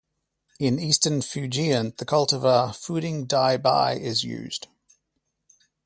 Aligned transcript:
In 0.59 0.79
eastern 0.79 1.19
Fujian, 1.21 1.95
the 1.97 2.07
cultivar 2.07 2.73
Fuding 2.73 3.27
Dai 3.27 3.57
Bai 3.57 3.97
is 3.99 4.23
used. 4.23 4.65